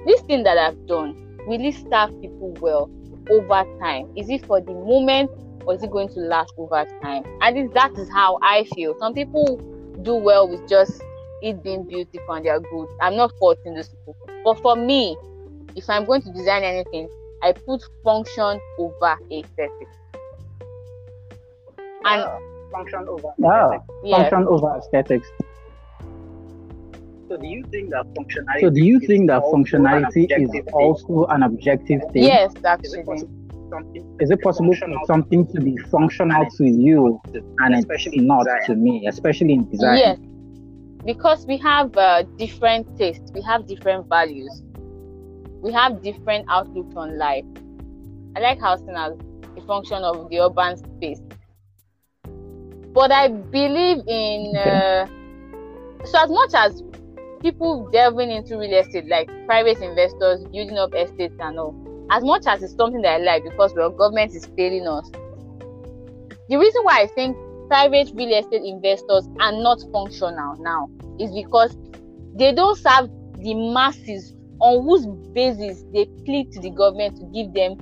This 0.07 0.21
thing 0.23 0.45
that 0.45 0.59
I've 0.59 0.87
done, 0.87 1.15
will 1.47 1.61
it 1.61 1.75
people 2.21 2.57
well 2.61 2.91
over 3.31 3.65
time? 3.81 4.13
Is 4.17 4.29
it 4.29 4.47
for 4.47 4.61
the 4.61 4.73
moment 4.73 5.31
or 5.67 5.75
is 5.75 5.83
it 5.83 5.91
going 5.91 6.09
to 6.11 6.21
last 6.21 6.53
over 6.59 6.85
time? 7.03 7.25
And 7.41 7.73
that 7.75 7.93
is 7.97 8.09
how 8.11 8.39
I 8.43 8.65
feel. 8.75 8.95
Some 8.99 9.15
people 9.15 9.57
do 10.03 10.15
well 10.15 10.49
with 10.49 10.69
just 10.69 11.03
it 11.43 11.63
being 11.63 11.85
beautiful 11.85 12.35
and 12.35 12.45
they're 12.45 12.61
good. 12.61 12.89
I'm 13.01 13.17
not 13.17 13.33
faulting 13.39 13.75
those 13.75 13.89
people. 13.89 14.17
But 14.45 14.61
for 14.61 14.77
me, 14.77 15.17
if 15.75 15.89
I'm 15.89 16.05
going 16.05 16.23
to 16.23 16.33
design 16.33 16.63
anything, 16.63 17.09
I 17.45 17.53
put 17.53 17.83
function 18.03 18.59
over 18.79 19.19
aesthetic. 19.31 19.89
And 22.07 22.25
function 22.73 23.07
over 23.07 23.35
yeah, 23.39 23.79
function 24.11 24.47
over 24.49 24.79
aesthetics. 24.79 25.29
So 27.29 27.37
do 27.37 27.47
you 27.47 27.63
think 27.71 27.91
that 27.91 28.07
functionality? 28.17 28.61
So 28.61 28.71
do 28.71 28.81
you 28.81 28.99
think 29.01 29.29
that 29.29 29.43
functionality 29.43 30.25
is 30.43 30.51
also 30.73 31.27
an 31.27 31.43
objective 31.43 32.01
thing? 32.15 32.23
Yes, 32.25 32.55
actually. 32.65 33.29
Is 34.21 34.31
it 34.31 34.41
possible 34.41 34.75
for 34.75 35.07
something 35.07 35.47
to 35.49 35.61
be 35.61 35.77
functional 35.91 36.47
to 36.57 36.65
you 36.65 37.21
and 37.59 37.75
especially 37.75 38.21
not 38.21 38.47
to 38.67 38.75
me, 38.75 39.07
especially 39.07 39.53
in 39.53 39.69
design? 39.71 39.99
Yes, 39.99 40.19
because 41.05 41.45
we 41.47 41.59
have 41.59 41.95
uh, 41.97 42.23
different 42.39 42.87
tastes, 42.97 43.31
we 43.35 43.43
have 43.43 43.67
different 43.67 44.09
values, 44.09 44.63
we 45.65 45.73
have 45.73 46.03
different 46.03 46.47
outlooks 46.49 46.95
on 46.95 47.19
life. 47.19 47.45
I 48.37 48.41
like 48.41 48.61
housing 48.61 48.91
as 48.91 49.15
a 49.57 49.61
function 49.67 50.05
of 50.05 50.29
the 50.31 50.41
urban 50.41 50.77
space 50.77 51.21
but 52.95 53.11
I 53.11 53.29
believe 53.29 54.03
in 54.07 54.57
uh, 54.57 55.07
so 56.05 56.23
as 56.23 56.31
much 56.31 56.55
as 56.55 56.83
people 57.43 57.91
delving 57.93 58.31
into 58.31 58.57
real 58.57 58.73
estate, 58.79 59.09
like 59.09 59.29
private 59.47 59.79
investors 59.79 60.45
building 60.45 60.79
up 60.79 60.95
estates 60.95 61.35
and 61.41 61.59
all, 61.59 61.75
as 62.11 62.23
much 62.23 62.47
as 62.47 62.63
it's 62.63 62.75
something 62.77 63.03
that 63.03 63.21
I 63.21 63.25
like 63.25 63.43
because 63.43 63.75
well, 63.75 63.91
government 63.91 64.35
is 64.35 64.47
failing 64.57 64.87
us. 64.87 65.11
The 66.49 66.57
reason 66.57 66.83
why 66.85 67.01
I 67.03 67.07
think 67.09 67.37
private 67.69 68.13
real 68.15 68.39
estate 68.39 68.63
investors 68.63 69.29
are 69.41 69.53
not 69.53 69.81
functional 69.93 70.57
now 70.61 70.89
is 71.19 71.33
because 71.33 71.77
they 72.37 72.53
don't 72.53 72.79
serve 72.79 73.11
the 73.39 73.55
masses 73.55 74.34
on 74.65 74.83
whose 74.83 75.07
basis 75.35 75.85
they 75.93 76.07
plead 76.25 76.51
to 76.53 76.61
the 76.61 76.71
government 76.71 77.17
to 77.19 77.25
give 77.35 77.53
them 77.53 77.77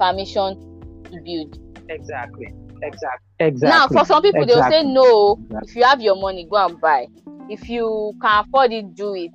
permission 0.00 0.58
to 1.04 1.20
build. 1.24 1.56
Exactly. 1.88 2.52
Exactly. 2.82 3.26
Exactly. 3.38 3.78
Now, 3.78 3.86
for 3.86 4.04
some 4.04 4.22
people, 4.22 4.42
exactly. 4.42 4.70
they'll 4.70 4.82
say 4.82 4.92
no. 4.92 5.38
Exactly. 5.44 5.68
If 5.68 5.76
you 5.76 5.84
have 5.84 6.00
your 6.00 6.16
money, 6.16 6.48
go 6.50 6.66
and 6.66 6.80
buy. 6.80 7.06
If 7.48 7.68
you 7.68 8.12
can 8.20 8.44
afford 8.44 8.72
it, 8.72 8.94
do 8.96 9.14
it. 9.14 9.30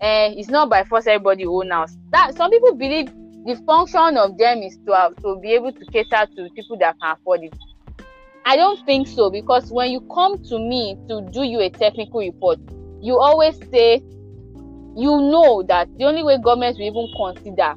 And 0.00 0.34
eh, 0.34 0.38
it's 0.38 0.48
not 0.48 0.70
by 0.70 0.84
force 0.84 1.06
everybody 1.06 1.44
own 1.44 1.70
house. 1.70 1.94
That 2.12 2.34
some 2.34 2.50
people 2.50 2.74
believe 2.76 3.08
the 3.44 3.62
function 3.66 4.16
of 4.16 4.38
them 4.38 4.62
is 4.62 4.78
to 4.86 4.94
have 4.94 5.16
to 5.16 5.38
be 5.40 5.52
able 5.52 5.72
to 5.72 5.84
cater 5.92 6.26
to 6.34 6.48
people 6.56 6.78
that 6.78 6.96
can 7.00 7.12
afford 7.12 7.42
it. 7.42 7.54
I 8.46 8.56
don't 8.56 8.84
think 8.86 9.06
so 9.06 9.30
because 9.30 9.70
when 9.70 9.90
you 9.90 10.00
come 10.14 10.42
to 10.44 10.58
me 10.58 10.96
to 11.08 11.28
do 11.30 11.42
you 11.42 11.60
a 11.60 11.68
technical 11.68 12.20
report, 12.20 12.58
you 13.02 13.18
always 13.18 13.58
say 13.70 14.02
you 14.96 15.20
know 15.20 15.62
that 15.68 15.88
the 15.98 16.04
only 16.04 16.22
way 16.22 16.38
government 16.38 16.76
will 16.78 16.86
even 16.86 17.08
consider 17.16 17.74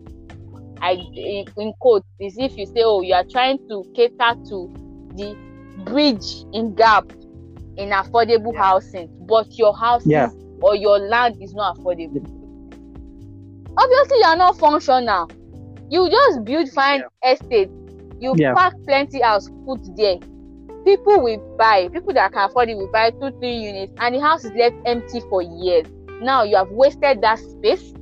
I 0.81 0.93
eh, 1.17 1.45
in 1.57 1.73
quote 1.79 2.05
is 2.19 2.37
if 2.37 2.57
you 2.57 2.65
say, 2.65 2.83
oh, 2.83 3.01
you 3.01 3.13
are 3.13 3.23
trying 3.23 3.57
to 3.69 3.83
cater 3.95 4.35
to 4.49 4.73
the 5.15 5.35
bridge 5.85 6.45
in 6.53 6.75
gap 6.75 7.11
in 7.77 7.89
affordable 7.89 8.53
yeah. 8.53 8.61
housing, 8.61 9.09
but 9.27 9.57
your 9.57 9.75
house 9.75 10.05
yeah. 10.05 10.29
or 10.61 10.75
your 10.75 10.99
land 10.99 11.41
is 11.41 11.53
not 11.53 11.77
affordable. 11.77 12.23
Obviously, 13.77 14.17
you 14.19 14.25
are 14.25 14.35
not 14.37 14.57
functional. 14.57 15.29
You 15.89 16.09
just 16.09 16.45
build 16.45 16.69
fine 16.69 17.03
yeah. 17.23 17.33
estate. 17.33 17.69
You 18.19 18.33
park 18.53 18.75
plenty 18.85 19.21
house 19.21 19.49
put 19.65 19.79
there. 19.97 20.17
People 20.85 21.21
will 21.21 21.55
buy. 21.57 21.89
People 21.89 22.13
that 22.13 22.31
can 22.31 22.49
afford 22.49 22.69
it 22.69 22.75
will 22.75 22.91
buy 22.91 23.09
two, 23.09 23.31
three 23.39 23.57
units, 23.57 23.93
and 23.99 24.15
the 24.15 24.21
house 24.21 24.45
is 24.45 24.51
left 24.51 24.75
empty 24.85 25.19
for 25.29 25.41
years. 25.41 25.87
Now 26.21 26.43
you 26.43 26.55
have 26.55 26.69
wasted 26.69 27.21
that 27.21 27.39
space, 27.39 27.93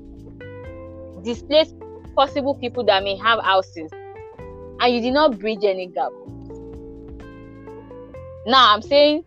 displaced 1.23 1.75
possible 2.15 2.55
people 2.55 2.83
that 2.85 3.03
may 3.03 3.15
have 3.17 3.43
houses, 3.43 3.91
and 4.79 4.93
you 4.93 5.01
did 5.01 5.13
not 5.13 5.39
bridge 5.39 5.63
any 5.63 5.87
gap. 5.87 6.11
Now 8.45 8.73
I'm 8.73 8.81
saying 8.81 9.23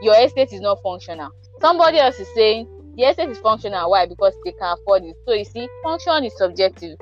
your 0.00 0.14
estate 0.18 0.52
is 0.52 0.60
not 0.60 0.78
functional. 0.82 1.30
Somebody 1.60 1.98
else 1.98 2.18
is 2.18 2.28
saying 2.34 2.66
the 2.96 3.04
estate 3.04 3.30
is 3.30 3.38
functional. 3.38 3.90
Why? 3.90 4.06
Because 4.06 4.34
they 4.44 4.52
can 4.52 4.76
afford 4.78 5.04
it. 5.04 5.16
So 5.26 5.34
you 5.34 5.44
see, 5.44 5.68
function 5.82 6.24
is 6.24 6.36
subjective. 6.36 6.98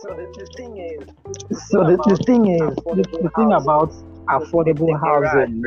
So 0.00 0.08
the, 0.08 0.26
the 0.36 0.46
thing 0.56 0.76
is, 0.78 1.08
so 1.68 1.84
the, 1.84 1.96
the 2.06 2.22
thing 2.26 2.46
is, 2.46 2.74
the, 2.84 3.18
the 3.22 3.30
thing 3.36 3.52
about 3.52 3.92
affordable 4.28 4.98
housing, 5.00 5.62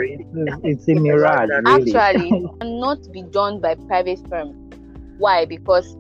it's 0.64 0.88
a 0.88 0.94
mirage. 0.96 1.50
Really. 1.66 1.96
Actually, 1.96 2.50
not 2.64 3.00
be 3.12 3.24
done 3.24 3.60
by 3.62 3.76
private 3.76 4.20
firm. 4.30 4.70
Why? 5.18 5.46
Because 5.46 5.96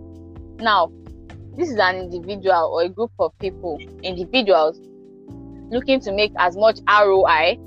now 0.60 0.92
this 1.58 1.70
is 1.70 1.78
an 1.78 1.96
individual 1.96 2.72
or 2.74 2.84
a 2.84 2.90
group 2.90 3.12
of 3.20 3.38
people, 3.40 3.80
individuals 4.04 4.80
looking 5.72 6.00
to 6.02 6.12
make 6.12 6.32
as 6.38 6.56
much 6.56 6.80
ROI 6.88 7.58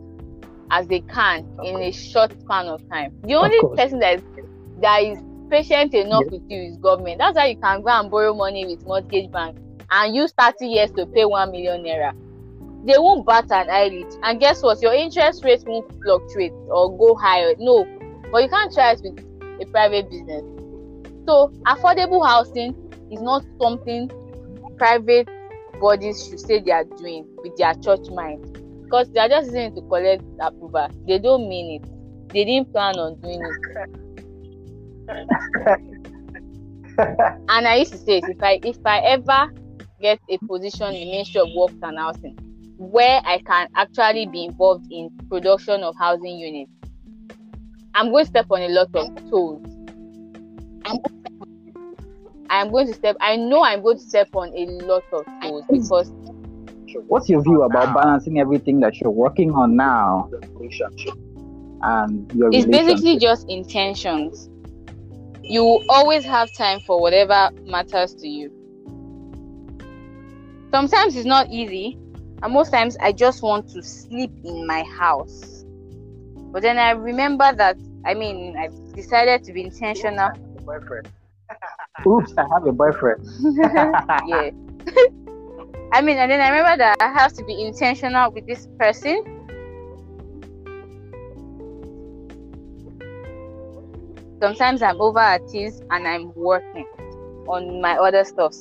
as 0.70 0.86
they 0.88 1.00
can 1.00 1.46
in 1.64 1.80
a 1.80 1.90
short 1.90 2.32
span 2.40 2.66
of 2.66 2.86
time. 2.90 3.14
The 3.22 3.34
only 3.34 3.58
person 3.76 3.98
that 4.00 4.16
is, 4.16 4.22
that 4.80 5.02
is 5.02 5.18
patient 5.50 5.94
enough 5.94 6.24
yeah. 6.26 6.38
with 6.38 6.50
you 6.50 6.62
is 6.62 6.76
government. 6.76 7.18
That's 7.18 7.36
why 7.36 7.46
you 7.46 7.56
can 7.56 7.82
go 7.82 7.88
and 7.88 8.10
borrow 8.10 8.34
money 8.34 8.66
with 8.66 8.84
mortgage 8.84 9.30
bank 9.30 9.56
and 9.90 10.14
use 10.14 10.32
30 10.38 10.66
years 10.66 10.90
to 10.92 11.06
pay 11.06 11.24
1 11.24 11.50
million 11.50 11.82
naira. 11.82 12.12
They 12.84 12.94
won't 12.96 13.26
bat 13.26 13.46
an 13.50 13.68
eyelid. 13.70 14.06
And 14.22 14.40
guess 14.40 14.62
what? 14.62 14.80
Your 14.80 14.94
interest 14.94 15.44
rate 15.44 15.62
won't 15.66 15.90
fluctuate 16.02 16.52
or 16.68 16.96
go 16.96 17.14
higher. 17.16 17.54
No. 17.58 17.84
But 18.30 18.42
you 18.42 18.48
can't 18.48 18.72
try 18.72 18.92
it 18.92 19.00
with 19.02 19.18
a 19.60 19.66
private 19.70 20.10
business. 20.10 20.42
So 21.26 21.52
affordable 21.66 22.26
housing 22.26 22.74
is 23.10 23.20
not 23.20 23.44
something 23.60 24.10
private 24.76 25.28
bodies 25.80 26.26
should 26.26 26.40
say 26.40 26.60
they 26.60 26.70
are 26.70 26.84
doing 26.84 27.26
with 27.42 27.56
their 27.56 27.74
church 27.74 28.08
mind 28.10 28.44
because 28.84 29.10
they 29.10 29.20
are 29.20 29.28
just 29.28 29.46
using 29.46 29.74
to 29.74 29.82
collect 29.82 30.22
approval. 30.40 30.88
They 31.06 31.18
don't 31.18 31.48
mean 31.48 31.82
it. 31.82 31.88
They 32.32 32.44
didn't 32.44 32.72
plan 32.72 32.96
on 32.96 33.20
doing 33.20 33.40
it. 33.42 33.56
and 37.48 37.66
I 37.66 37.76
used 37.76 37.92
to 37.92 37.98
say, 37.98 38.20
if 38.24 38.42
I 38.42 38.60
if 38.62 38.78
I 38.84 38.98
ever 39.00 39.50
get 40.00 40.18
a 40.30 40.38
position 40.46 40.88
in 40.88 40.94
the 40.94 41.10
Ministry 41.10 41.40
of 41.40 41.48
Works 41.54 41.74
and 41.82 41.98
Housing 41.98 42.36
where 42.78 43.20
I 43.24 43.38
can 43.38 43.68
actually 43.74 44.26
be 44.26 44.44
involved 44.44 44.86
in 44.90 45.10
production 45.28 45.82
of 45.82 45.94
housing 45.98 46.38
units, 46.38 46.70
I'm 47.94 48.10
going 48.10 48.24
to 48.24 48.30
step 48.30 48.46
on 48.50 48.62
a 48.62 48.68
lot 48.68 48.88
of 48.94 49.14
toes. 49.30 49.60
I'm 50.84 50.98
I'm 52.50 52.70
going 52.70 52.86
to 52.86 52.94
step. 52.94 53.16
I 53.20 53.36
know 53.36 53.62
I'm 53.62 53.82
going 53.82 53.98
to 53.98 54.02
step 54.02 54.28
on 54.34 54.54
a 54.56 54.64
lot 54.86 55.02
of 55.12 55.26
toes 55.42 55.64
because. 55.70 56.12
What's 57.06 57.28
your 57.28 57.42
view 57.42 57.62
about 57.62 57.94
balancing 57.94 58.40
everything 58.40 58.80
that 58.80 58.98
you're 58.98 59.10
working 59.10 59.52
on 59.52 59.76
now 59.76 60.30
and 61.82 62.32
your 62.32 62.50
It's 62.50 62.66
basically 62.66 63.18
just 63.18 63.46
intentions. 63.48 64.48
You 65.42 65.64
will 65.64 65.84
always 65.90 66.24
have 66.24 66.48
time 66.56 66.80
for 66.86 67.00
whatever 67.00 67.50
matters 67.66 68.14
to 68.14 68.28
you. 68.28 68.50
Sometimes 70.70 71.16
it's 71.16 71.26
not 71.26 71.50
easy, 71.50 71.98
and 72.42 72.52
most 72.52 72.70
times 72.70 72.96
I 73.00 73.12
just 73.12 73.42
want 73.42 73.68
to 73.70 73.82
sleep 73.82 74.30
in 74.44 74.66
my 74.66 74.82
house. 74.82 75.64
But 76.52 76.62
then 76.62 76.78
I 76.78 76.90
remember 76.90 77.52
that 77.52 77.76
I 78.04 78.14
mean 78.14 78.56
I've 78.56 78.94
decided 78.94 79.44
to 79.44 79.52
be 79.52 79.64
intentional. 79.64 80.30
Boyfriend. 80.64 81.08
Oops, 82.06 82.32
I 82.36 82.46
have 82.52 82.66
a 82.66 82.72
boyfriend. 82.72 83.26
yeah. 84.26 84.50
I 85.90 86.02
mean, 86.02 86.18
and 86.18 86.30
then 86.30 86.40
I 86.40 86.50
remember 86.50 86.76
that 86.76 86.96
I 87.00 87.10
have 87.12 87.32
to 87.34 87.44
be 87.44 87.64
intentional 87.64 88.30
with 88.30 88.46
this 88.46 88.68
person. 88.78 89.24
Sometimes 94.40 94.82
I'm 94.82 95.00
over 95.00 95.18
at 95.18 95.40
his 95.50 95.80
and 95.90 96.06
I'm 96.06 96.32
working 96.34 96.86
on 97.48 97.80
my 97.80 97.96
other 97.96 98.24
stuff. 98.24 98.54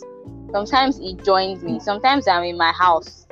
Sometimes 0.51 0.98
he 0.98 1.15
joins 1.15 1.63
me. 1.63 1.79
Sometimes 1.79 2.27
I'm 2.27 2.43
in 2.43 2.57
my 2.57 2.72
house. 2.72 3.26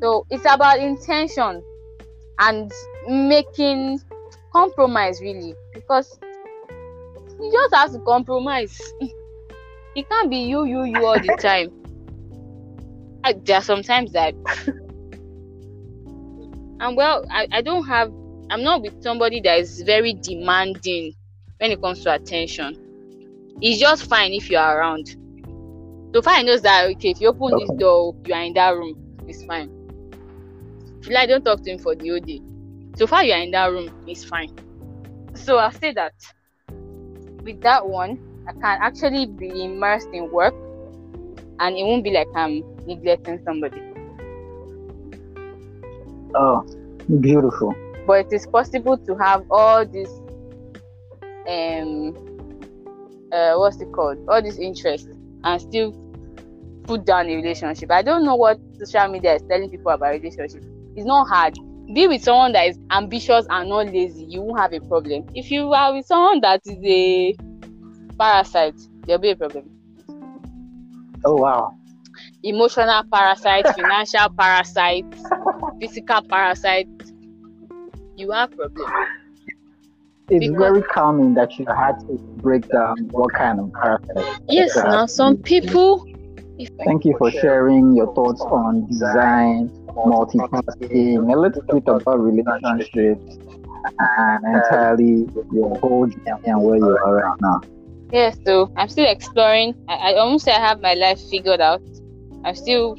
So 0.00 0.26
it's 0.30 0.44
about 0.44 0.78
intention 0.78 1.62
and 2.38 2.72
making 3.08 4.00
compromise 4.52 5.20
really 5.20 5.54
because 5.74 6.18
you 7.40 7.50
just 7.52 7.74
have 7.74 7.92
to 7.92 7.98
compromise. 8.00 8.80
it 9.00 10.08
can't 10.08 10.30
be 10.30 10.38
you, 10.38 10.64
you, 10.64 10.84
you 10.84 11.04
all 11.04 11.18
the 11.18 11.36
time. 11.40 11.72
I, 13.24 13.32
there 13.32 13.56
are 13.56 13.62
sometimes 13.62 14.12
that, 14.12 14.34
and 16.80 16.96
well, 16.96 17.26
I, 17.30 17.48
I 17.50 17.62
don't 17.62 17.84
have, 17.86 18.12
I'm 18.50 18.62
not 18.62 18.82
with 18.82 19.02
somebody 19.02 19.40
that 19.40 19.58
is 19.58 19.82
very 19.82 20.14
demanding 20.14 21.14
when 21.58 21.72
it 21.72 21.82
comes 21.82 22.04
to 22.04 22.14
attention. 22.14 22.76
It's 23.60 23.80
just 23.80 24.08
fine 24.08 24.32
if 24.32 24.48
you're 24.48 24.62
around. 24.62 25.16
So 26.14 26.22
far, 26.22 26.34
I 26.34 26.42
knows 26.42 26.62
that 26.62 26.86
okay, 26.90 27.10
if 27.10 27.20
you 27.20 27.28
open 27.28 27.58
this 27.58 27.70
door, 27.76 28.14
you 28.24 28.34
are 28.34 28.42
in 28.42 28.54
that 28.54 28.70
room, 28.70 28.96
it's 29.26 29.44
fine. 29.44 29.77
You 31.08 31.14
like, 31.14 31.28
don't 31.30 31.42
talk 31.42 31.62
to 31.64 31.70
him 31.70 31.78
for 31.78 31.94
the 31.94 32.08
whole 32.08 32.20
day. 32.20 32.42
So 32.96 33.06
far, 33.06 33.24
you 33.24 33.32
are 33.32 33.40
in 33.40 33.50
that 33.52 33.66
room, 33.72 34.04
it's 34.06 34.24
fine. 34.24 34.50
So 35.34 35.56
I'll 35.56 35.72
say 35.72 35.92
that 35.94 36.12
with 37.42 37.62
that 37.62 37.88
one, 37.88 38.18
I 38.46 38.52
can 38.52 38.78
actually 38.82 39.26
be 39.26 39.64
immersed 39.64 40.08
in 40.12 40.30
work 40.30 40.54
and 41.60 41.76
it 41.76 41.82
won't 41.82 42.04
be 42.04 42.10
like 42.10 42.28
I'm 42.34 42.62
neglecting 42.86 43.40
somebody. 43.44 43.80
Oh, 46.34 46.62
beautiful. 47.20 47.74
But 48.06 48.26
it 48.26 48.32
is 48.32 48.46
possible 48.46 48.98
to 48.98 49.16
have 49.16 49.44
all 49.50 49.86
this 49.86 50.10
um 51.48 52.14
uh 53.32 53.54
what's 53.56 53.80
it 53.80 53.90
called? 53.92 54.18
All 54.28 54.42
this 54.42 54.58
interest 54.58 55.08
and 55.44 55.60
still 55.60 55.94
put 56.84 57.06
down 57.06 57.28
a 57.28 57.36
relationship. 57.36 57.90
I 57.90 58.02
don't 58.02 58.24
know 58.24 58.36
what 58.36 58.58
social 58.78 59.08
media 59.08 59.36
is 59.36 59.42
telling 59.48 59.70
people 59.70 59.90
about 59.90 60.12
relationship. 60.12 60.62
It's 60.98 61.06
not 61.06 61.28
hard. 61.28 61.56
Be 61.94 62.08
with 62.08 62.24
someone 62.24 62.50
that 62.54 62.66
is 62.66 62.78
ambitious 62.90 63.46
and 63.48 63.68
not 63.68 63.86
lazy, 63.86 64.24
you 64.24 64.42
won't 64.42 64.58
have 64.58 64.72
a 64.72 64.80
problem. 64.80 65.24
If 65.32 65.48
you 65.48 65.72
are 65.72 65.94
with 65.94 66.06
someone 66.06 66.40
that 66.40 66.60
is 66.66 66.76
a 66.84 67.36
parasite, 68.18 68.74
there'll 69.06 69.22
be 69.22 69.30
a 69.30 69.36
problem. 69.36 69.70
Oh 71.24 71.36
wow. 71.36 71.76
emotional 72.42 73.04
parasite, 73.12 73.68
financial 73.76 74.28
parasite, 74.36 75.06
physical 75.80 76.20
parasite, 76.22 76.88
you 78.16 78.32
have 78.32 78.50
problem. 78.56 78.90
It's 80.28 80.48
Because- 80.48 80.58
very 80.58 80.82
common 80.82 81.34
that 81.34 81.56
you 81.60 81.66
had 81.66 82.00
to 82.08 82.18
break 82.42 82.68
down 82.70 82.96
what 83.12 83.32
kind 83.34 83.60
of 83.60 83.72
parasite. 83.72 84.40
Yes, 84.48 84.74
now 84.74 85.06
some 85.06 85.36
people 85.36 86.04
Thank 86.84 87.04
you 87.04 87.14
for 87.18 87.30
sharing 87.30 87.94
your 87.94 88.12
thoughts 88.14 88.40
on 88.40 88.86
design, 88.86 89.68
multitasking, 89.94 91.32
a 91.32 91.38
little 91.38 91.62
bit 91.62 91.84
about 91.86 92.18
relationships, 92.20 93.38
and 94.00 94.44
entirely 94.44 95.28
your 95.52 95.78
whole 95.78 96.06
journey 96.06 96.40
and 96.46 96.62
where 96.62 96.76
you 96.76 96.98
are 96.98 97.14
right 97.16 97.40
now. 97.40 97.60
yes, 98.12 98.36
so 98.44 98.72
I'm 98.76 98.88
still 98.88 99.08
exploring. 99.08 99.74
I, 99.88 100.12
I 100.12 100.14
almost 100.14 100.46
say 100.46 100.52
I 100.52 100.60
have 100.60 100.80
my 100.80 100.94
life 100.94 101.20
figured 101.30 101.60
out. 101.60 101.82
I'm 102.44 102.54
still 102.56 102.96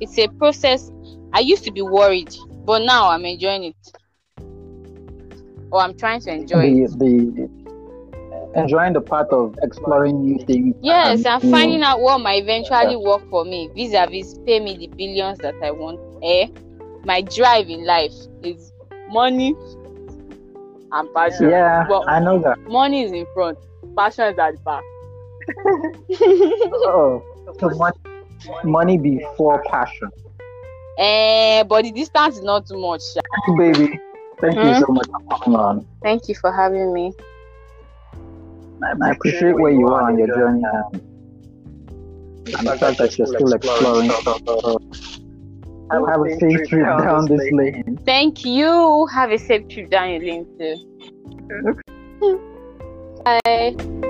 it's 0.00 0.18
a 0.18 0.28
process. 0.28 0.90
I 1.32 1.40
used 1.40 1.64
to 1.64 1.72
be 1.72 1.82
worried, 1.82 2.34
but 2.64 2.82
now 2.82 3.08
I'm 3.10 3.24
enjoying 3.24 3.64
it. 3.64 3.76
Or 5.70 5.80
I'm 5.80 5.96
trying 5.96 6.20
to 6.22 6.32
enjoy 6.32 6.66
it. 6.66 6.98
The, 6.98 7.32
the 7.34 7.61
enjoying 8.54 8.92
the 8.92 9.00
part 9.00 9.28
of 9.30 9.54
exploring 9.62 10.20
new 10.24 10.38
things. 10.44 10.74
Yes, 10.82 11.18
and 11.18 11.26
I'm 11.26 11.42
new- 11.42 11.50
finding 11.50 11.82
out 11.82 12.00
what 12.00 12.18
might 12.20 12.42
eventually 12.42 12.96
work 12.96 13.22
for 13.30 13.44
me 13.44 13.68
vis-a-vis 13.74 14.38
pay 14.46 14.60
me 14.60 14.76
the 14.76 14.86
billions 14.88 15.38
that 15.38 15.54
I 15.62 15.70
want. 15.70 16.00
Eh? 16.22 16.48
My 17.04 17.20
drive 17.22 17.68
in 17.68 17.84
life 17.84 18.12
is 18.42 18.72
money 19.10 19.54
and 20.92 21.14
passion. 21.14 21.50
Yeah, 21.50 21.86
Well- 21.88 22.04
I 22.08 22.20
know 22.20 22.38
that. 22.40 22.58
Money 22.68 23.02
is 23.02 23.12
in 23.12 23.26
front, 23.34 23.58
passion 23.96 24.32
is 24.32 24.38
at 24.38 24.54
the 24.54 24.60
back. 24.60 24.82
Oh, 26.84 27.22
so 27.58 27.70
much 27.70 27.96
money 28.64 28.98
before 28.98 29.62
passion. 29.68 30.10
eh, 30.98 31.62
but 31.64 31.82
the 31.84 31.90
distance 31.92 32.36
is 32.36 32.42
not 32.42 32.66
too 32.66 32.78
much. 32.78 33.02
sha. 33.14 33.20
Baby, 33.56 33.98
thank 34.40 34.54
you 34.56 34.62
Hmm? 34.74 34.80
so 34.80 34.86
much 34.92 35.06
for 35.08 35.38
coming 35.38 35.58
on. 35.58 35.86
Thank 36.02 36.28
you 36.28 36.34
for 36.34 36.52
having 36.52 36.92
me. 36.92 37.12
I 38.84 39.10
appreciate 39.10 39.54
where 39.54 39.72
you 39.72 39.86
are 39.88 40.02
on 40.02 40.18
your 40.18 40.28
journey 40.28 40.62
and, 40.72 41.00
and 42.58 42.66
the 42.66 42.76
fact 42.78 42.98
that 42.98 43.16
you're 43.18 43.26
still 43.26 43.52
exploring 43.52 44.10
stuff. 44.10 44.40
So 44.46 44.78
have 46.06 46.20
a 46.20 46.38
safe 46.38 46.68
trip 46.68 46.86
down 46.86 47.26
this 47.26 47.52
lane. 47.52 47.98
Thank 48.04 48.44
you. 48.44 49.06
Have 49.12 49.30
a 49.30 49.38
safe 49.38 49.68
trip 49.68 49.90
down 49.90 50.10
your 50.10 50.20
lane 50.20 50.46
too. 50.58 50.76
Bye. 53.24 54.08